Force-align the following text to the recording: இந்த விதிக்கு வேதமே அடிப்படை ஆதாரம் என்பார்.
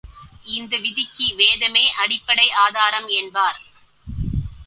இந்த 0.51 0.73
விதிக்கு 0.77 1.35
வேதமே 1.35 1.91
அடிப்படை 1.93 2.47
ஆதாரம் 2.63 3.07
என்பார். 3.19 3.59